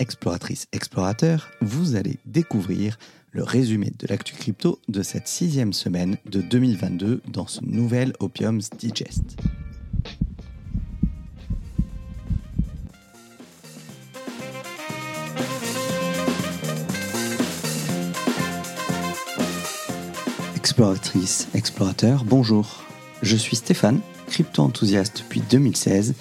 Exploratrice, 0.00 0.66
explorateur, 0.72 1.50
vous 1.60 1.94
allez 1.94 2.18
découvrir 2.26 2.98
le 3.30 3.44
résumé 3.44 3.92
de 3.96 4.08
l'actu 4.08 4.34
crypto 4.34 4.80
de 4.88 5.02
cette 5.02 5.28
sixième 5.28 5.72
semaine 5.72 6.16
de 6.26 6.40
2022 6.40 7.22
dans 7.28 7.46
ce 7.46 7.64
nouvel 7.64 8.12
Opium's 8.18 8.70
Digest. 8.70 9.36
Exploratrice, 20.56 21.48
explorateur, 21.54 22.24
bonjour. 22.24 22.82
Je 23.22 23.36
suis 23.36 23.54
Stéphane, 23.54 24.00
crypto-enthousiaste 24.26 25.18
depuis 25.18 25.40
2016 25.40 26.14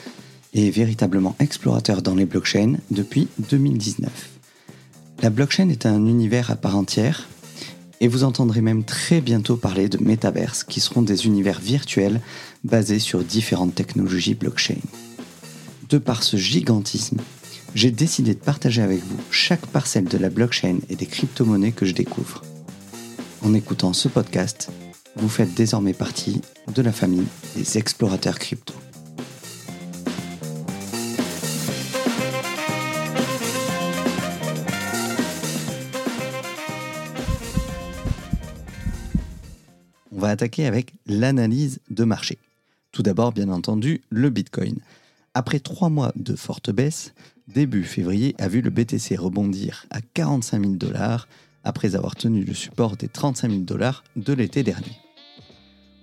et 0.54 0.70
véritablement 0.70 1.36
explorateur 1.40 2.02
dans 2.02 2.16
les 2.16 2.26
blockchains 2.26 2.76
depuis 2.92 3.28
2019. 3.50 4.10
La 5.22 5.30
blockchain 5.30 5.70
est 5.70 5.86
un 5.86 6.06
univers 6.06 6.52
à 6.52 6.56
part 6.56 6.78
entière 6.78 7.28
et 8.02 8.08
vous 8.08 8.24
entendrez 8.24 8.62
même 8.62 8.84
très 8.84 9.22
bientôt 9.22 9.56
parler 9.56 9.88
de 9.88 9.98
métaverses 10.04 10.64
qui 10.64 10.80
seront 10.80 11.02
des 11.02 11.26
univers 11.26 11.60
virtuels 11.60 12.22
basés 12.64 13.00
sur 13.00 13.24
différentes 13.24 13.76
technologies 13.76 14.36
blockchain. 14.36 14.82
De 15.90 15.98
par 15.98 16.24
ce 16.24 16.38
gigantisme, 16.38 17.22
j'ai 17.76 17.92
décidé 17.92 18.34
de 18.34 18.40
partager 18.40 18.82
avec 18.82 19.00
vous 19.04 19.18
chaque 19.32 19.66
parcelle 19.68 20.06
de 20.06 20.18
la 20.18 20.30
blockchain 20.30 20.80
et 20.90 20.96
des 20.96 21.06
crypto-monnaies 21.06 21.72
que 21.72 21.86
je 21.86 21.94
découvre. 21.94 22.44
En 23.42 23.54
écoutant 23.54 23.94
ce 23.94 24.08
podcast, 24.08 24.70
vous 25.16 25.30
faites 25.30 25.54
désormais 25.54 25.94
partie 25.94 26.42
de 26.74 26.82
la 26.82 26.92
famille 26.92 27.28
des 27.56 27.78
explorateurs 27.78 28.40
crypto. 28.40 28.74
Attaquer 40.34 40.66
avec 40.66 40.94
l'analyse 41.06 41.80
de 41.90 42.04
marché. 42.04 42.38
Tout 42.92 43.04
d'abord, 43.04 43.32
bien 43.32 43.50
entendu, 43.50 44.02
le 44.10 44.30
Bitcoin. 44.30 44.80
Après 45.34 45.60
trois 45.60 45.90
mois 45.90 46.12
de 46.16 46.36
forte 46.36 46.70
baisse, 46.70 47.14
début 47.48 47.84
février 47.84 48.36
a 48.38 48.48
vu 48.48 48.62
le 48.62 48.70
BTC 48.70 49.16
rebondir 49.16 49.86
à 49.90 50.02
45 50.02 50.62
000 50.62 50.74
dollars 50.76 51.28
après 51.64 51.96
avoir 51.96 52.16
tenu 52.16 52.44
le 52.44 52.54
support 52.54 52.98
des 52.98 53.08
35 53.08 53.50
000 53.50 53.62
dollars 53.62 54.04
de 54.16 54.34
l'été 54.34 54.64
dernier. 54.64 54.98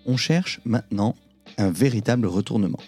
On 0.07 0.17
cherche 0.17 0.61
maintenant 0.65 1.15
un 1.59 1.71
véritable 1.71 2.27
retournement. 2.27 2.81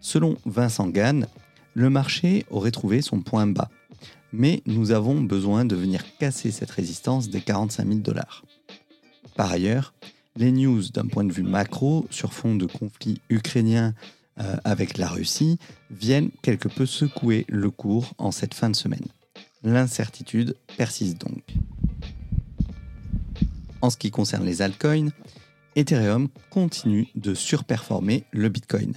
Selon 0.00 0.36
Vincent 0.46 0.88
Gann, 0.88 1.26
le 1.74 1.90
marché 1.90 2.46
aurait 2.50 2.70
trouvé 2.70 3.02
son 3.02 3.20
point 3.20 3.46
bas, 3.46 3.70
mais 4.32 4.62
nous 4.66 4.90
avons 4.90 5.20
besoin 5.20 5.64
de 5.64 5.76
venir 5.76 6.02
casser 6.18 6.50
cette 6.50 6.70
résistance 6.70 7.28
des 7.28 7.40
45 7.40 7.86
000 7.86 7.98
dollars. 8.00 8.44
Par 9.36 9.52
ailleurs, 9.52 9.92
les 10.36 10.52
news 10.52 10.82
d'un 10.92 11.06
point 11.06 11.24
de 11.24 11.32
vue 11.32 11.42
macro 11.42 12.06
sur 12.10 12.32
fond 12.32 12.54
de 12.54 12.66
conflit 12.66 13.20
ukrainien 13.30 13.94
euh, 14.38 14.56
avec 14.64 14.98
la 14.98 15.08
Russie 15.08 15.58
viennent 15.90 16.30
quelque 16.42 16.68
peu 16.68 16.84
secouer 16.86 17.46
le 17.48 17.70
cours 17.70 18.12
en 18.18 18.30
cette 18.30 18.54
fin 18.54 18.68
de 18.68 18.76
semaine. 18.76 19.06
L'incertitude 19.62 20.56
persiste 20.76 21.18
donc. 21.20 21.42
En 23.80 23.90
ce 23.90 23.96
qui 23.96 24.10
concerne 24.10 24.44
les 24.44 24.62
altcoins, 24.62 25.08
Ethereum 25.74 26.28
continue 26.50 27.08
de 27.14 27.34
surperformer 27.34 28.24
le 28.30 28.48
Bitcoin. 28.48 28.94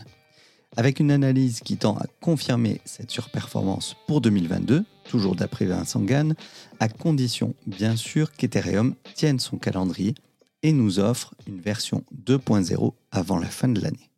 Avec 0.77 0.99
une 0.99 1.11
analyse 1.11 1.61
qui 1.61 1.77
tend 1.77 1.97
à 1.97 2.05
confirmer 2.21 2.79
cette 2.85 3.11
surperformance 3.11 3.95
pour 4.07 4.21
2022, 4.21 4.85
toujours 5.09 5.35
d'après 5.35 5.65
Vincent 5.65 6.01
Gann, 6.01 6.35
à 6.79 6.87
condition 6.87 7.55
bien 7.65 7.95
sûr 7.95 8.31
qu'Ethereum 8.33 8.95
tienne 9.15 9.39
son 9.39 9.57
calendrier 9.57 10.15
et 10.63 10.73
nous 10.73 10.99
offre 10.99 11.33
une 11.47 11.59
version 11.59 12.03
2.0 12.25 12.93
avant 13.11 13.39
la 13.39 13.47
fin 13.47 13.67
de 13.67 13.81
l'année. 13.81 14.09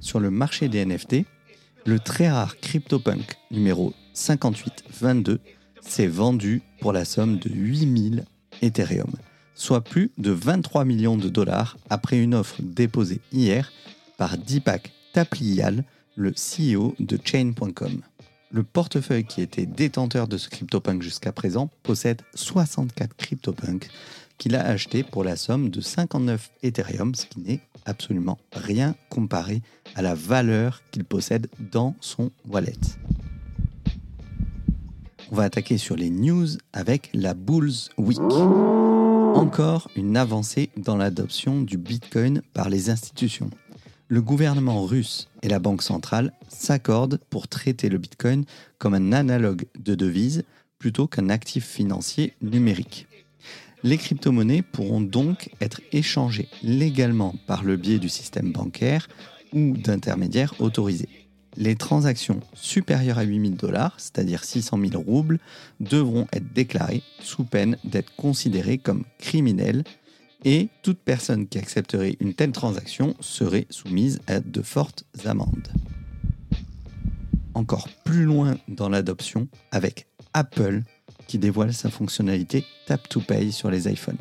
Sur 0.00 0.20
le 0.20 0.30
marché 0.30 0.68
des 0.68 0.84
NFT, 0.84 1.24
le 1.84 1.98
très 1.98 2.28
rare 2.28 2.58
CryptoPunk 2.60 3.36
numéro 3.50 3.92
5822 4.12 5.40
s'est 5.80 6.06
vendu 6.06 6.62
pour 6.80 6.92
la 6.92 7.04
somme 7.04 7.38
de 7.38 7.50
8000 7.50 8.24
Ethereum, 8.62 9.12
soit 9.54 9.82
plus 9.82 10.10
de 10.18 10.30
23 10.30 10.84
millions 10.84 11.16
de 11.16 11.28
dollars 11.28 11.76
après 11.90 12.18
une 12.18 12.34
offre 12.34 12.56
déposée 12.60 13.20
hier 13.32 13.72
par 14.16 14.38
Deepak 14.38 14.92
Tapliyal, 15.12 15.84
le 16.14 16.32
CEO 16.32 16.94
de 16.98 17.18
Chain.com. 17.22 18.02
Le 18.50 18.62
portefeuille 18.62 19.24
qui 19.24 19.42
était 19.42 19.66
détenteur 19.66 20.28
de 20.28 20.38
ce 20.38 20.48
CryptoPunk 20.48 21.02
jusqu'à 21.02 21.32
présent 21.32 21.68
possède 21.82 22.22
64 22.34 23.16
CryptoPunk 23.16 23.88
qu'il 24.38 24.54
a 24.54 24.66
acheté 24.66 25.02
pour 25.02 25.24
la 25.24 25.36
somme 25.36 25.70
de 25.70 25.80
59 25.80 26.50
Ethereum, 26.62 27.14
ce 27.14 27.26
qui 27.26 27.40
n'est 27.40 27.60
absolument 27.86 28.38
rien 28.52 28.94
comparé 29.08 29.62
à 29.94 30.02
la 30.02 30.14
valeur 30.14 30.82
qu'il 30.90 31.04
possède 31.04 31.48
dans 31.72 31.96
son 32.00 32.30
wallet. 32.48 32.78
On 35.32 35.36
va 35.36 35.44
attaquer 35.44 35.76
sur 35.76 35.96
les 35.96 36.10
news 36.10 36.46
avec 36.72 37.10
la 37.12 37.34
Bulls 37.34 37.90
Week. 37.98 38.20
Encore 38.20 39.90
une 39.96 40.16
avancée 40.16 40.70
dans 40.76 40.96
l'adoption 40.96 41.62
du 41.62 41.78
Bitcoin 41.78 42.42
par 42.54 42.68
les 42.68 42.90
institutions. 42.90 43.50
Le 44.08 44.22
gouvernement 44.22 44.84
russe 44.84 45.28
et 45.42 45.48
la 45.48 45.58
Banque 45.58 45.82
centrale 45.82 46.32
s'accordent 46.48 47.20
pour 47.28 47.48
traiter 47.48 47.88
le 47.88 47.98
Bitcoin 47.98 48.44
comme 48.78 48.94
un 48.94 49.12
analogue 49.12 49.66
de 49.78 49.94
devise 49.94 50.44
plutôt 50.78 51.06
qu'un 51.06 51.28
actif 51.28 51.66
financier 51.66 52.34
numérique. 52.40 53.06
Les 53.82 53.98
crypto-monnaies 53.98 54.62
pourront 54.62 55.00
donc 55.00 55.50
être 55.60 55.80
échangées 55.92 56.48
légalement 56.62 57.34
par 57.46 57.64
le 57.64 57.76
biais 57.76 57.98
du 57.98 58.08
système 58.08 58.52
bancaire 58.52 59.08
ou 59.52 59.76
d'intermédiaires 59.76 60.54
autorisés 60.60 61.08
les 61.56 61.74
transactions 61.74 62.40
supérieures 62.54 63.18
à 63.18 63.22
8000 63.22 63.56
dollars, 63.56 63.94
c'est-à-dire 63.98 64.44
600 64.44 64.78
000 64.90 65.02
roubles, 65.02 65.38
devront 65.80 66.26
être 66.32 66.52
déclarées 66.52 67.02
sous 67.20 67.44
peine 67.44 67.78
d'être 67.84 68.14
considérées 68.16 68.78
comme 68.78 69.04
criminelles 69.18 69.84
et 70.46 70.68
toute 70.82 71.00
personne 71.00 71.48
qui 71.48 71.58
accepterait 71.58 72.16
une 72.20 72.32
telle 72.32 72.52
transaction 72.52 73.16
serait 73.18 73.66
soumise 73.68 74.20
à 74.28 74.38
de 74.38 74.62
fortes 74.62 75.04
amendes. 75.24 75.68
Encore 77.52 77.88
plus 78.04 78.22
loin 78.22 78.56
dans 78.68 78.88
l'adoption 78.88 79.48
avec 79.72 80.06
Apple 80.34 80.82
qui 81.26 81.38
dévoile 81.38 81.74
sa 81.74 81.90
fonctionnalité 81.90 82.64
Tap 82.86 83.08
to 83.08 83.20
Pay 83.20 83.50
sur 83.50 83.72
les 83.72 83.90
iPhones. 83.92 84.18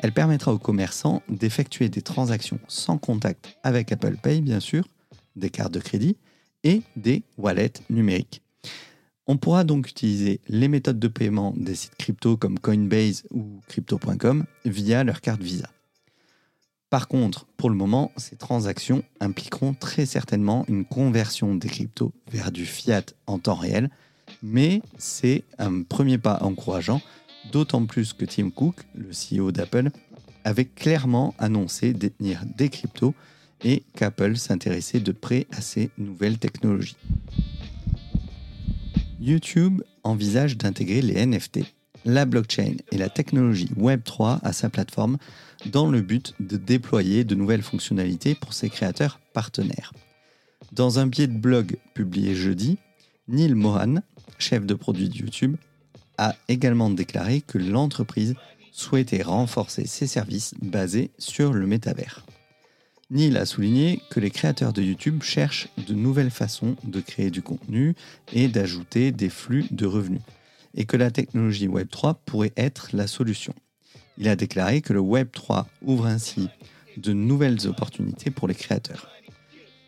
Elle 0.00 0.12
permettra 0.12 0.52
aux 0.52 0.58
commerçants 0.58 1.22
d'effectuer 1.28 1.88
des 1.88 2.02
transactions 2.02 2.58
sans 2.66 2.98
contact 2.98 3.56
avec 3.62 3.92
Apple 3.92 4.16
Pay, 4.16 4.40
bien 4.40 4.58
sûr, 4.58 4.88
des 5.36 5.50
cartes 5.50 5.72
de 5.72 5.80
crédit, 5.80 6.16
et 6.64 6.82
des 6.96 7.22
wallets 7.36 7.74
numériques. 7.90 8.42
On 9.30 9.36
pourra 9.36 9.62
donc 9.62 9.90
utiliser 9.90 10.40
les 10.48 10.68
méthodes 10.68 10.98
de 10.98 11.06
paiement 11.06 11.52
des 11.54 11.74
sites 11.74 11.96
crypto 11.98 12.38
comme 12.38 12.58
Coinbase 12.58 13.24
ou 13.30 13.60
crypto.com 13.68 14.46
via 14.64 15.04
leur 15.04 15.20
carte 15.20 15.42
Visa. 15.42 15.68
Par 16.88 17.08
contre, 17.08 17.44
pour 17.58 17.68
le 17.68 17.76
moment, 17.76 18.10
ces 18.16 18.36
transactions 18.36 19.04
impliqueront 19.20 19.74
très 19.74 20.06
certainement 20.06 20.64
une 20.66 20.86
conversion 20.86 21.54
des 21.54 21.68
cryptos 21.68 22.14
vers 22.32 22.50
du 22.50 22.64
fiat 22.64 23.04
en 23.26 23.38
temps 23.38 23.54
réel, 23.54 23.90
mais 24.42 24.80
c'est 24.96 25.44
un 25.58 25.82
premier 25.82 26.16
pas 26.16 26.38
encourageant, 26.40 27.02
d'autant 27.52 27.84
plus 27.84 28.14
que 28.14 28.24
Tim 28.24 28.48
Cook, 28.48 28.76
le 28.94 29.10
CEO 29.10 29.52
d'Apple, 29.52 29.90
avait 30.44 30.64
clairement 30.64 31.34
annoncé 31.38 31.92
détenir 31.92 32.44
des 32.56 32.70
cryptos 32.70 33.14
et 33.62 33.82
qu'Apple 33.94 34.36
s'intéressait 34.36 35.00
de 35.00 35.12
près 35.12 35.46
à 35.50 35.60
ces 35.60 35.90
nouvelles 35.98 36.38
technologies. 36.38 36.96
YouTube 39.20 39.82
envisage 40.04 40.56
d'intégrer 40.56 41.02
les 41.02 41.24
NFT, 41.24 41.60
la 42.04 42.24
blockchain 42.24 42.76
et 42.92 42.98
la 42.98 43.08
technologie 43.08 43.70
Web3 43.76 44.38
à 44.42 44.52
sa 44.52 44.70
plateforme 44.70 45.18
dans 45.66 45.90
le 45.90 46.00
but 46.00 46.34
de 46.40 46.56
déployer 46.56 47.24
de 47.24 47.34
nouvelles 47.34 47.62
fonctionnalités 47.62 48.34
pour 48.34 48.52
ses 48.52 48.70
créateurs 48.70 49.20
partenaires. 49.32 49.92
Dans 50.72 50.98
un 50.98 51.06
billet 51.06 51.26
de 51.26 51.38
blog 51.38 51.76
publié 51.94 52.34
jeudi, 52.34 52.78
Neil 53.26 53.54
Mohan, 53.54 53.96
chef 54.38 54.64
de 54.64 54.74
produit 54.74 55.08
de 55.08 55.16
YouTube, 55.16 55.56
a 56.16 56.34
également 56.48 56.90
déclaré 56.90 57.40
que 57.40 57.58
l'entreprise 57.58 58.34
souhaitait 58.72 59.22
renforcer 59.22 59.86
ses 59.86 60.06
services 60.06 60.54
basés 60.62 61.10
sur 61.18 61.52
le 61.52 61.66
métavers. 61.66 62.24
Neil 63.10 63.38
a 63.38 63.46
souligné 63.46 64.02
que 64.10 64.20
les 64.20 64.30
créateurs 64.30 64.74
de 64.74 64.82
YouTube 64.82 65.22
cherchent 65.22 65.68
de 65.78 65.94
nouvelles 65.94 66.30
façons 66.30 66.76
de 66.84 67.00
créer 67.00 67.30
du 67.30 67.40
contenu 67.40 67.94
et 68.34 68.48
d'ajouter 68.48 69.12
des 69.12 69.30
flux 69.30 69.64
de 69.70 69.86
revenus, 69.86 70.20
et 70.74 70.84
que 70.84 70.98
la 70.98 71.10
technologie 71.10 71.68
Web3 71.68 72.16
pourrait 72.26 72.52
être 72.58 72.90
la 72.92 73.06
solution. 73.06 73.54
Il 74.18 74.28
a 74.28 74.36
déclaré 74.36 74.82
que 74.82 74.92
le 74.92 75.00
Web3 75.00 75.64
ouvre 75.82 76.04
ainsi 76.04 76.50
de 76.98 77.14
nouvelles 77.14 77.66
opportunités 77.66 78.30
pour 78.30 78.46
les 78.46 78.54
créateurs. 78.54 79.08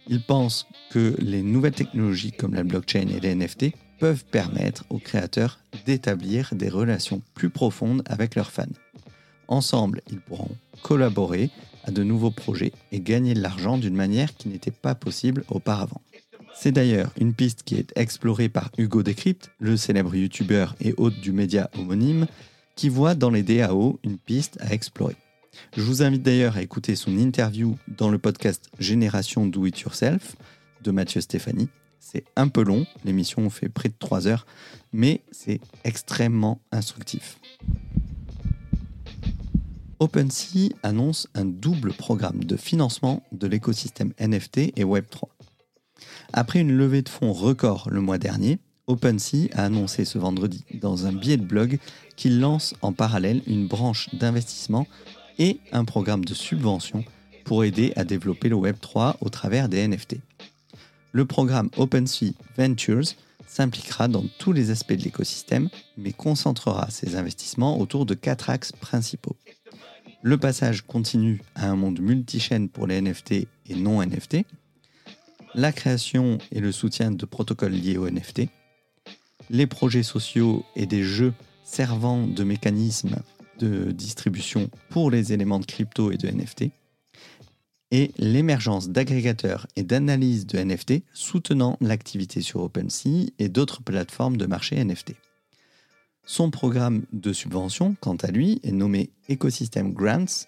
Il 0.08 0.23
pense 0.23 0.66
que 0.90 1.14
les 1.19 1.43
nouvelles 1.43 1.75
technologies 1.75 2.32
comme 2.32 2.55
la 2.55 2.64
blockchain 2.64 3.08
et 3.08 3.20
les 3.20 3.34
NFT 3.34 3.75
peuvent 3.99 4.25
permettre 4.25 4.84
aux 4.88 4.99
créateurs 4.99 5.61
d'établir 5.84 6.55
des 6.55 6.70
relations 6.70 7.20
plus 7.34 7.50
profondes 7.50 8.02
avec 8.06 8.34
leurs 8.34 8.50
fans. 8.50 8.64
Ensemble, 9.46 10.00
ils 10.11 10.20
pourront 10.20 10.56
collaborer 10.82 11.50
à 11.85 11.91
de 11.91 12.03
nouveaux 12.03 12.31
projets 12.31 12.73
et 12.93 13.00
gagner 13.00 13.35
de 13.35 13.41
l'argent 13.41 13.79
d'une 13.79 13.94
manière 13.94 14.37
qui 14.37 14.49
n'était 14.49 14.71
pas 14.71 14.94
possible 14.94 15.44
auparavant. 15.49 16.00
C'est 16.55 16.73
d'ailleurs 16.73 17.12
une 17.19 17.32
piste 17.32 17.62
qui 17.62 17.77
est 17.77 17.93
explorée 17.97 18.49
par 18.49 18.71
Hugo 18.77 19.03
Decrypt, 19.03 19.50
le 19.59 19.77
célèbre 19.77 20.15
youtubeur 20.15 20.77
et 20.81 20.94
hôte 20.97 21.19
du 21.21 21.32
média 21.32 21.71
homonyme, 21.79 22.27
qui 22.77 22.88
voit 22.88 23.15
dans 23.15 23.31
les 23.31 23.43
DAO 23.43 23.99
une 24.05 24.19
piste 24.19 24.59
à 24.61 24.73
explorer. 24.73 25.17
Je 25.77 25.82
vous 25.82 26.03
invite 26.03 26.23
d'ailleurs 26.23 26.56
à 26.56 26.62
écouter 26.62 26.97
son 26.97 27.17
interview 27.17 27.77
dans 27.88 28.11
le 28.11 28.19
podcast 28.19 28.71
Génération 28.79 29.47
Do 29.47 29.67
It 29.67 29.81
Yourself 29.81 30.37
de 30.83 30.91
Mathieu 30.91 31.21
Stéphanie. 31.21 31.69
C'est 31.99 32.25
un 32.37 32.49
peu 32.49 32.62
long, 32.62 32.87
l'émission 33.05 33.49
fait 33.50 33.69
près 33.69 33.88
de 33.88 33.94
3 33.99 34.26
heures, 34.26 34.47
mais 34.93 35.23
c'est 35.31 35.61
extrêmement 35.85 36.61
instructif. 36.73 37.38
OpenSea 40.00 40.70
annonce 40.82 41.29
un 41.35 41.44
double 41.44 41.93
programme 41.93 42.43
de 42.43 42.56
financement 42.56 43.23
de 43.32 43.47
l'écosystème 43.47 44.14
NFT 44.19 44.73
et 44.76 44.85
Web3. 44.85 45.25
Après 46.32 46.58
une 46.58 46.73
levée 46.73 47.02
de 47.02 47.11
fonds 47.11 47.35
record 47.35 47.91
le 47.91 48.00
mois 48.00 48.17
dernier, 48.17 48.61
OpenSea 48.87 49.50
a 49.52 49.67
annoncé 49.67 50.06
ce 50.06 50.17
vendredi 50.17 50.64
dans 50.81 51.05
un 51.05 51.12
billet 51.12 51.37
de 51.37 51.44
blog 51.44 51.79
qu'il 52.17 52.41
lance 52.41 52.73
en 52.81 52.94
parallèle 52.94 53.43
une 53.47 53.69
branche 53.69 54.08
d'investissement 54.14 54.87
et 55.38 55.61
un 55.70 55.85
programme 55.85 56.25
de 56.25 56.32
subvention 56.32 57.05
pour 57.44 57.62
aider 57.64 57.93
à 57.94 58.05
développer 58.05 58.49
le 58.49 58.56
Web3 58.56 59.17
au 59.20 59.29
travers 59.29 59.69
des 59.69 59.87
NFT. 59.87 60.17
Le 61.12 61.26
programme 61.26 61.69
OpenSea 61.76 62.32
Ventures 62.56 63.17
s'impliquera 63.47 64.08
dans 64.08 64.25
tous 64.38 64.52
les 64.52 64.70
aspects 64.70 64.94
de 64.94 65.02
l'écosystème, 65.02 65.69
mais 65.99 66.12
concentrera 66.12 66.88
ses 66.88 67.17
investissements 67.17 67.79
autour 67.79 68.06
de 68.06 68.14
quatre 68.14 68.49
axes 68.49 68.73
principaux 68.73 69.37
le 70.22 70.38
passage 70.38 70.82
continu 70.82 71.40
à 71.55 71.70
un 71.70 71.76
monde 71.76 72.00
multichaîne 72.00 72.69
pour 72.69 72.87
les 72.87 73.00
NFT 73.00 73.32
et 73.32 73.75
non 73.76 74.05
NFT, 74.05 74.44
la 75.55 75.72
création 75.72 76.38
et 76.52 76.61
le 76.61 76.72
soutien 76.72 77.11
de 77.11 77.25
protocoles 77.25 77.72
liés 77.72 77.96
aux 77.96 78.08
NFT, 78.08 78.43
les 79.49 79.67
projets 79.67 80.02
sociaux 80.02 80.64
et 80.76 80.87
des 80.87 81.02
jeux 81.02 81.34
servant 81.64 82.26
de 82.26 82.44
mécanisme 82.44 83.17
de 83.58 83.93
distribution 83.93 84.70
pour 84.88 85.11
les 85.11 85.32
éléments 85.32 85.61
de 85.61 85.67
crypto 85.67 86.12
et 86.12 86.17
de 86.17 86.28
NFT, 86.28 86.70
et 87.90 88.12
l'émergence 88.19 88.88
d'agrégateurs 88.90 89.66
et 89.75 89.82
d'analyses 89.82 90.46
de 90.46 90.58
NFT 90.58 91.02
soutenant 91.12 91.76
l'activité 91.81 92.40
sur 92.40 92.62
OpenSea 92.62 93.26
et 93.38 93.49
d'autres 93.49 93.82
plateformes 93.82 94.37
de 94.37 94.46
marché 94.46 94.82
NFT. 94.82 95.14
Son 96.25 96.50
programme 96.50 97.02
de 97.12 97.32
subvention, 97.32 97.96
quant 98.00 98.17
à 98.17 98.31
lui, 98.31 98.61
est 98.62 98.72
nommé 98.72 99.11
Ecosystem 99.28 99.93
Grants. 99.93 100.46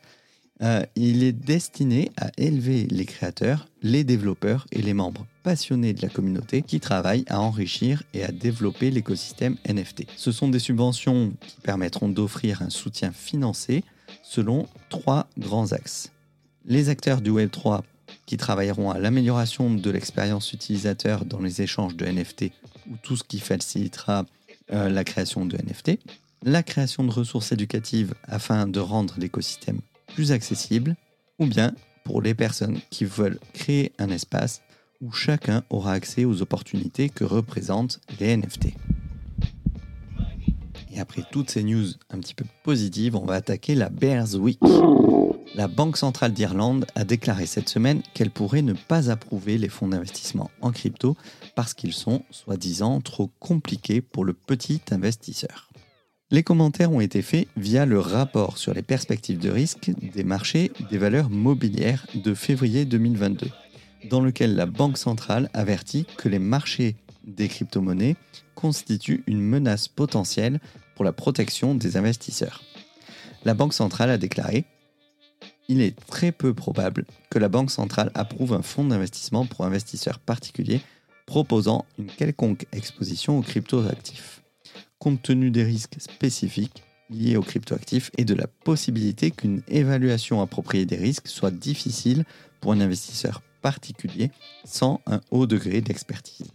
Euh, 0.62 0.84
il 0.94 1.24
est 1.24 1.32
destiné 1.32 2.12
à 2.16 2.30
élever 2.36 2.86
les 2.88 3.04
créateurs, 3.04 3.66
les 3.82 4.04
développeurs 4.04 4.66
et 4.70 4.80
les 4.80 4.94
membres 4.94 5.26
passionnés 5.42 5.92
de 5.92 6.02
la 6.02 6.08
communauté 6.08 6.62
qui 6.62 6.78
travaillent 6.78 7.24
à 7.28 7.40
enrichir 7.40 8.04
et 8.14 8.22
à 8.22 8.30
développer 8.30 8.92
l'écosystème 8.92 9.56
NFT. 9.69 10.06
Ce 10.16 10.30
sont 10.30 10.48
des 10.48 10.60
subventions 10.60 11.32
qui 11.40 11.56
permettront 11.62 12.08
d'offrir 12.08 12.62
un 12.62 12.70
soutien 12.70 13.10
financé 13.10 13.82
selon 14.22 14.68
trois 14.88 15.26
grands 15.36 15.72
axes. 15.72 16.12
Les 16.64 16.90
acteurs 16.90 17.22
du 17.22 17.30
Web3 17.30 17.82
qui 18.26 18.36
travailleront 18.36 18.90
à 18.90 18.98
l'amélioration 18.98 19.75
de 19.75 19.90
l'expérience 19.90 20.52
utilisateur 20.52 21.25
dans 21.25 21.40
les 21.40 21.62
échanges 21.62 21.96
de 21.96 22.06
NFT 22.06 22.52
ou 22.90 22.96
tout 23.02 23.16
ce 23.16 23.25
qui 23.25 23.40
facilitera 23.40 24.26
euh, 24.73 24.88
la 24.88 25.05
création 25.05 25.44
de 25.47 25.56
NFT, 25.56 25.99
la 26.44 26.62
création 26.62 27.05
de 27.05 27.11
ressources 27.11 27.53
éducatives 27.53 28.14
afin 28.25 28.67
de 28.67 28.81
rendre 28.81 29.14
l'écosystème 29.19 29.81
plus 30.14 30.32
accessible, 30.32 30.97
ou 31.38 31.47
bien 31.47 31.75
pour 32.05 32.20
les 32.20 32.35
personnes 32.35 32.79
qui 32.91 33.05
veulent 33.05 33.38
créer 33.55 33.93
un 33.99 34.11
espace 34.11 34.62
où 35.00 35.12
chacun 35.12 35.64
aura 35.70 35.93
accès 35.93 36.25
aux 36.25 36.43
opportunités 36.43 37.09
que 37.09 37.25
représentent 37.25 38.00
les 38.20 38.37
NFT. 38.37 38.75
Et 40.94 41.00
après 41.00 41.22
toutes 41.30 41.50
ces 41.50 41.64
news 41.64 41.86
un 42.10 42.18
petit 42.18 42.34
peu 42.34 42.44
positives, 42.62 43.16
on 43.16 43.24
va 43.24 43.34
attaquer 43.34 43.74
la 43.74 43.88
Bears 43.88 44.34
Week. 44.34 44.60
La 45.54 45.66
Banque 45.68 45.96
centrale 45.96 46.32
d'Irlande 46.32 46.86
a 46.94 47.04
déclaré 47.04 47.46
cette 47.46 47.68
semaine 47.68 48.02
qu'elle 48.14 48.30
pourrait 48.30 48.62
ne 48.62 48.74
pas 48.74 49.10
approuver 49.10 49.58
les 49.58 49.68
fonds 49.68 49.88
d'investissement 49.88 50.50
en 50.60 50.70
crypto 50.70 51.16
parce 51.54 51.74
qu'ils 51.74 51.92
sont, 51.94 52.22
soi-disant, 52.30 53.00
trop 53.00 53.30
compliqués 53.38 54.00
pour 54.00 54.24
le 54.24 54.34
petit 54.34 54.80
investisseur. 54.90 55.70
Les 56.30 56.42
commentaires 56.42 56.92
ont 56.92 57.00
été 57.00 57.20
faits 57.20 57.48
via 57.56 57.84
le 57.84 57.98
rapport 57.98 58.56
sur 58.56 58.72
les 58.72 58.82
perspectives 58.82 59.38
de 59.38 59.50
risque 59.50 59.90
des 60.00 60.24
marchés 60.24 60.72
des 60.90 60.96
valeurs 60.96 61.28
mobilières 61.28 62.06
de 62.14 62.32
février 62.32 62.86
2022, 62.86 63.48
dans 64.08 64.20
lequel 64.20 64.56
la 64.56 64.66
Banque 64.66 64.96
centrale 64.96 65.50
avertit 65.52 66.06
que 66.16 66.30
les 66.30 66.38
marchés 66.38 66.96
des 67.24 67.48
crypto-monnaies 67.48 68.16
constituent 68.54 69.24
une 69.26 69.40
menace 69.40 69.88
potentielle 69.88 70.60
pour 70.94 71.04
la 71.04 71.12
protection 71.12 71.74
des 71.74 71.96
investisseurs. 71.96 72.62
La 73.44 73.54
Banque 73.54 73.74
centrale 73.74 74.10
a 74.10 74.19
déclaré 74.19 74.64
il 75.69 75.80
est 75.80 75.98
très 76.06 76.32
peu 76.32 76.54
probable 76.54 77.06
que 77.30 77.38
la 77.38 77.48
Banque 77.48 77.70
centrale 77.70 78.10
approuve 78.14 78.52
un 78.52 78.62
fonds 78.62 78.84
d'investissement 78.84 79.46
pour 79.46 79.64
investisseurs 79.64 80.19
particuliers 80.19 80.80
proposant 81.26 81.86
une 81.98 82.08
quelconque 82.08 82.66
exposition 82.72 83.38
aux 83.38 83.42
cryptoactifs, 83.42 84.42
compte 84.98 85.22
tenu 85.22 85.50
des 85.50 85.64
risques 85.64 85.96
spécifiques 85.98 86.82
liés 87.10 87.36
aux 87.36 87.42
cryptoactifs 87.42 88.10
et 88.18 88.25
de 88.25 88.34
la 88.34 88.46
possibilité 88.46 89.30
qu'une 89.30 89.62
évaluation 89.68 90.42
appropriée 90.42 90.86
des 90.86 90.96
risques 90.96 91.28
soit 91.28 91.50
difficile 91.50 92.25
pour 92.60 92.72
un 92.72 92.80
investisseur 92.80 93.42
particulier 93.60 94.30
sans 94.64 95.00
un 95.06 95.20
haut 95.30 95.46
degré 95.46 95.80
d'expertise. 95.80 96.50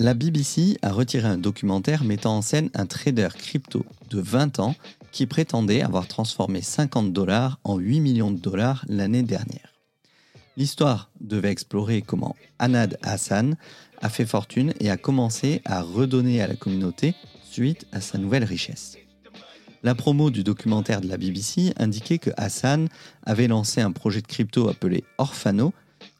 La 0.00 0.14
BBC 0.14 0.78
a 0.82 0.92
retiré 0.92 1.26
un 1.26 1.38
documentaire 1.38 2.04
mettant 2.04 2.36
en 2.36 2.40
scène 2.40 2.70
un 2.74 2.86
trader 2.86 3.30
crypto 3.36 3.84
de 4.10 4.20
20 4.20 4.60
ans 4.60 4.76
qui 5.10 5.26
prétendait 5.26 5.82
avoir 5.82 6.06
transformé 6.06 6.62
50 6.62 7.12
dollars 7.12 7.58
en 7.64 7.78
8 7.78 7.98
millions 7.98 8.30
de 8.30 8.38
dollars 8.38 8.84
l'année 8.86 9.24
dernière. 9.24 9.74
L'histoire 10.56 11.10
devait 11.20 11.50
explorer 11.50 12.00
comment 12.02 12.36
Anad 12.60 12.96
Hassan 13.02 13.56
a 14.00 14.08
fait 14.08 14.24
fortune 14.24 14.72
et 14.78 14.88
a 14.88 14.96
commencé 14.96 15.62
à 15.64 15.82
redonner 15.82 16.40
à 16.42 16.46
la 16.46 16.54
communauté 16.54 17.16
suite 17.42 17.88
à 17.90 18.00
sa 18.00 18.18
nouvelle 18.18 18.44
richesse. 18.44 18.98
La 19.82 19.96
promo 19.96 20.30
du 20.30 20.44
documentaire 20.44 21.00
de 21.00 21.08
la 21.08 21.16
BBC 21.16 21.72
indiquait 21.76 22.18
que 22.18 22.30
Hassan 22.36 22.88
avait 23.26 23.48
lancé 23.48 23.80
un 23.80 23.90
projet 23.90 24.22
de 24.22 24.28
crypto 24.28 24.68
appelé 24.68 25.02
Orphano 25.18 25.72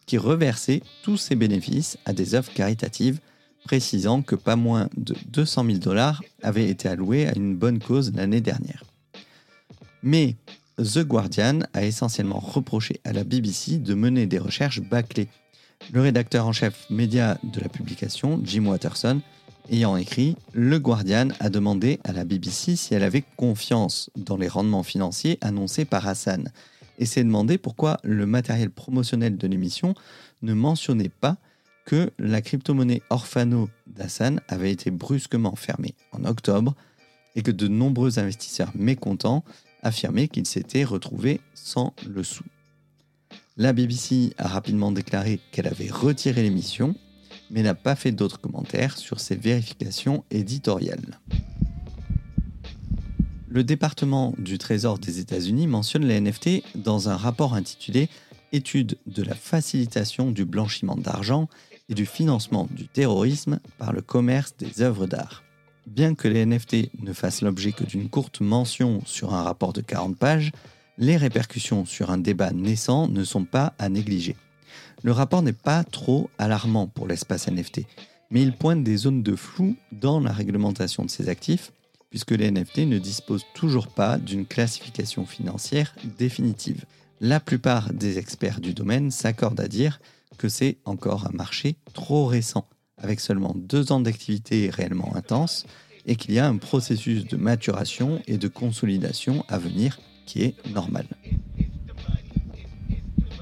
qui 0.05 0.19
reversait 0.19 0.83
tous 1.05 1.17
ses 1.17 1.37
bénéfices 1.37 1.97
à 2.07 2.13
des 2.13 2.35
œuvres 2.35 2.53
caritatives 2.53 3.21
précisant 3.65 4.23
que 4.23 4.35
pas 4.35 4.57
moins 4.57 4.89
de 4.97 5.15
200 5.29 5.65
000 5.67 5.79
dollars 5.79 6.23
avaient 6.43 6.69
été 6.69 6.89
alloués 6.89 7.27
à 7.27 7.37
une 7.37 7.57
bonne 7.57 7.79
cause 7.79 8.13
l'année 8.15 8.41
dernière. 8.41 8.85
Mais 10.03 10.37
The 10.79 11.01
Guardian 11.01 11.61
a 11.75 11.85
essentiellement 11.85 12.39
reproché 12.39 13.01
à 13.05 13.13
la 13.13 13.25
BBC 13.25 13.79
de 13.79 13.95
mener 13.95 14.27
des 14.27 14.39
recherches 14.39 14.81
bâclées. 14.81 15.29
Le 15.93 16.01
rédacteur 16.01 16.47
en 16.47 16.53
chef 16.53 16.87
média 16.91 17.39
de 17.43 17.61
la 17.61 17.69
publication, 17.69 18.41
Jim 18.45 18.67
Watterson, 18.67 19.21
ayant 19.71 19.97
écrit 19.97 20.37
Le 20.53 20.79
Guardian 20.79 21.29
a 21.41 21.51
demandé 21.51 21.99
à 22.05 22.13
la 22.13 22.25
BBC 22.25 22.77
si 22.77 22.95
elle 22.95 23.03
avait 23.03 23.25
confiance 23.37 24.11
dans 24.17 24.37
les 24.37 24.49
rendements 24.49 24.83
financiers 24.83 25.39
annoncés 25.41 25.85
par 25.85 26.07
Hassan 26.07 26.51
et 26.99 27.07
s'est 27.07 27.25
demandé 27.25 27.59
pourquoi 27.59 27.99
le 28.03 28.27
matériel 28.27 28.71
promotionnel 28.71 29.37
de 29.37 29.47
l'émission 29.47 29.95
ne 30.43 30.55
mentionnait 30.55 31.11
pas 31.11 31.37
que 31.89 32.11
la 32.19 32.43
crypto-monnaie 32.43 33.01
Orfano 33.09 33.71
d'Hassan 33.87 34.43
avait 34.47 34.71
été 34.71 34.91
brusquement 34.91 35.57
fermée 35.57 35.95
en 36.13 36.27
octobre 36.27 36.75
et 37.35 37.41
que 37.41 37.51
de 37.51 37.67
nombreux 37.67 38.19
investisseurs 38.19 38.73
mécontents 38.75 39.43
affirmaient 39.83 40.29
qu'ils 40.29 40.47
s'étaient 40.47 40.85
retrouvés 40.85 41.41
sans 41.55 41.95
le 42.07 42.23
sou. 42.23 42.45
La 43.57 43.73
BBC 43.73 44.35
a 44.37 44.49
rapidement 44.49 44.93
déclaré 44.93 45.41
qu'elle 45.51 45.67
avait 45.67 45.89
retiré 45.89 46.43
l'émission, 46.43 46.95
mais 47.51 47.63
n'a 47.63 47.75
pas 47.75 47.97
fait 47.97 48.13
d'autres 48.13 48.39
commentaires 48.39 48.99
sur 48.99 49.19
ces 49.19 49.37
vérifications 49.37 50.25
éditoriales. 50.31 51.19
Le 53.49 53.65
département 53.65 54.35
du 54.37 54.59
Trésor 54.59 54.99
des 54.99 55.21
États-Unis 55.21 55.67
mentionne 55.67 56.05
les 56.05 56.21
NFT 56.21 56.65
dans 56.75 57.09
un 57.09 57.17
rapport 57.17 57.55
intitulé 57.55 58.11
Étude 58.51 58.97
de 59.07 59.23
la 59.23 59.35
facilitation 59.35 60.31
du 60.31 60.47
blanchiment 60.47 60.97
d'argent 60.97 61.49
et 61.89 61.95
du 61.95 62.07
financement 62.07 62.69
du 62.71 62.87
terrorisme 62.87 63.61
par 63.79 63.93
le 63.93 64.03
commerce 64.03 64.55
des 64.59 64.83
œuvres 64.83 65.07
d'art. 65.07 65.43
Bien 65.87 66.15
que 66.15 66.29
les 66.29 66.45
NFT 66.45 66.91
ne 67.03 67.13
fassent 67.13 67.43
l'objet 67.43 67.73
que 67.73 67.85
d'une 67.85 68.11
courte 68.11 68.41
mention 68.41 69.01
sur 69.07 69.33
un 69.35 69.43
rapport 69.43 69.73
de 69.73 69.81
40 69.81 70.17
pages, 70.19 70.53
les 70.99 71.17
répercussions 71.17 71.87
sur 71.87 72.11
un 72.11 72.19
débat 72.19 72.51
naissant 72.51 73.09
ne 73.09 73.25
sont 73.25 73.45
pas 73.45 73.73
à 73.79 73.89
négliger. 73.89 74.37
Le 75.03 75.13
rapport 75.13 75.43
n'est 75.43 75.53
pas 75.53 75.85
trop 75.85 76.29
alarmant 76.39 76.89
pour 76.89 77.07
l'espace 77.07 77.49
NFT, 77.49 77.83
mais 78.31 78.43
il 78.43 78.53
pointe 78.53 78.83
des 78.83 78.97
zones 78.97 79.23
de 79.23 79.37
flou 79.37 79.77
dans 79.93 80.21
la 80.21 80.33
réglementation 80.33 81.05
de 81.05 81.11
ces 81.11 81.29
actifs, 81.29 81.73
puisque 82.11 82.33
les 82.33 82.51
NFT 82.51 82.79
ne 82.79 82.99
disposent 82.99 83.47
toujours 83.55 83.89
pas 83.89 84.19
d'une 84.19 84.47
classification 84.47 85.25
financière 85.25 85.95
définitive. 86.19 86.85
La 87.21 87.41
plupart 87.41 87.93
des 87.93 88.19
experts 88.19 88.61
du 88.61 88.75
domaine 88.75 89.11
s'accordent 89.11 89.61
à 89.61 89.69
dire 89.69 90.01
que 90.39 90.49
c'est 90.49 90.79
encore 90.85 91.27
un 91.27 91.37
marché 91.37 91.77
trop 91.93 92.27
récent, 92.27 92.67
avec 92.97 93.21
seulement 93.21 93.55
deux 93.55 93.93
ans 93.93 94.01
d'activité 94.01 94.71
réellement 94.71 95.15
intense, 95.15 95.67
et 96.07 96.17
qu'il 96.17 96.35
y 96.35 96.39
a 96.39 96.49
un 96.49 96.57
processus 96.57 97.27
de 97.27 97.37
maturation 97.37 98.23
et 98.27 98.39
de 98.39 98.49
consolidation 98.49 99.45
à 99.49 99.59
venir 99.59 99.99
qui 100.25 100.43
est 100.43 100.55
normal. 100.69 101.07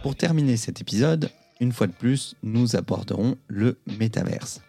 Pour 0.02 0.16
terminer 0.16 0.56
cet 0.56 0.80
épisode, 0.80 1.30
une 1.60 1.72
fois 1.72 1.86
de 1.86 1.92
plus, 1.92 2.34
nous 2.42 2.76
aborderons 2.76 3.36
le 3.48 3.78
métaverse. 3.98 4.62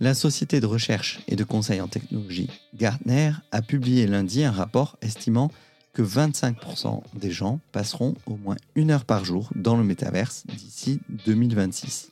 La 0.00 0.14
société 0.14 0.60
de 0.60 0.66
recherche 0.66 1.20
et 1.28 1.36
de 1.36 1.44
conseil 1.44 1.80
en 1.80 1.88
technologie 1.88 2.50
Gartner 2.74 3.32
a 3.52 3.62
publié 3.62 4.06
lundi 4.06 4.44
un 4.44 4.50
rapport 4.50 4.96
estimant 5.02 5.50
que 5.96 6.02
25% 6.02 7.00
des 7.14 7.30
gens 7.30 7.58
passeront 7.72 8.16
au 8.26 8.36
moins 8.36 8.56
une 8.74 8.90
heure 8.90 9.06
par 9.06 9.24
jour 9.24 9.48
dans 9.54 9.78
le 9.78 9.82
métaverse 9.82 10.44
d'ici 10.46 11.00
2026. 11.24 12.10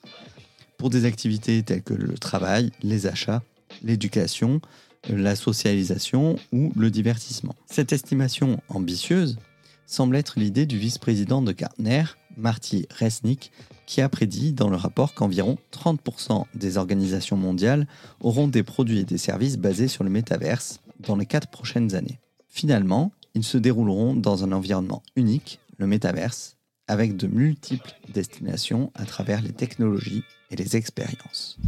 Pour 0.79 0.89
des 0.89 1.05
activités 1.05 1.63
telles 1.63 1.83
que 1.83 1.93
le 1.93 2.17
travail, 2.17 2.71
les 2.83 3.07
achats, 3.07 3.43
l'éducation, 3.83 4.63
la 5.11 5.37
socialisation 5.37 6.37
ou 6.51 6.73
le 6.75 6.91
divertissement. 6.91 7.55
Cette 7.67 7.93
estimation 7.93 8.59
ambitieuse 8.71 9.37
semble 9.85 10.17
être 10.17 10.41
l'idée 10.41 10.65
du 10.65 10.79
vice-président 10.79 11.43
de 11.43 11.53
Gartner, 11.53 12.05
Marty 12.39 12.87
Resnick, 12.89 13.53
qui 13.85 14.01
a 14.01 14.09
prédit 14.09 14.55
dans 14.55 14.71
le 14.71 14.77
rapport 14.77 15.13
qu'environ 15.13 15.59
30% 15.73 16.47
des 16.55 16.79
organisations 16.79 17.37
mondiales 17.37 17.87
auront 18.21 18.49
des 18.49 18.63
produits 18.63 19.01
et 19.01 19.05
des 19.05 19.19
services 19.19 19.59
basés 19.59 19.89
sur 19.89 20.05
le 20.05 20.11
métaverse 20.11 20.81
dans 21.01 21.17
les 21.17 21.27
4 21.27 21.49
prochaines 21.49 21.95
années. 21.95 22.19
Finalement, 22.49 23.13
ils 23.35 23.45
se 23.45 23.59
dérouleront 23.59 24.15
dans 24.15 24.45
un 24.45 24.53
environnement 24.53 25.03
unique, 25.17 25.61
le 25.79 25.87
métaverse, 25.87 26.57
avec 26.87 27.17
de 27.17 27.27
multiples 27.27 27.93
destinations 28.13 28.91
à 28.95 29.05
travers 29.05 29.43
les 29.43 29.53
technologies 29.53 30.23
et 30.51 30.57
les 30.57 30.77
expériences. 30.77 31.59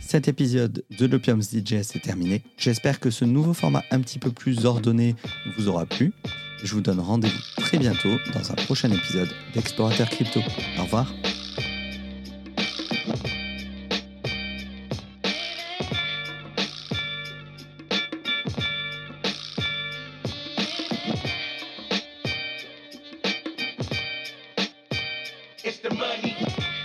Cet 0.00 0.28
épisode 0.28 0.84
de 0.96 1.06
l'Opium's 1.06 1.50
DJS 1.50 1.96
est 1.96 2.04
terminé. 2.04 2.42
J'espère 2.56 3.00
que 3.00 3.10
ce 3.10 3.24
nouveau 3.24 3.52
format 3.52 3.82
un 3.90 4.00
petit 4.00 4.20
peu 4.20 4.30
plus 4.30 4.64
ordonné 4.64 5.16
vous 5.56 5.68
aura 5.68 5.84
plu. 5.84 6.12
Je 6.62 6.72
vous 6.72 6.80
donne 6.80 7.00
rendez-vous 7.00 7.42
très 7.56 7.78
bientôt 7.78 8.16
dans 8.32 8.52
un 8.52 8.54
prochain 8.54 8.90
épisode 8.90 9.28
d'Explorateur 9.54 10.08
Crypto. 10.08 10.40
Au 10.78 10.84
revoir. 10.84 11.12
the 25.82 25.94
money. 25.94 26.75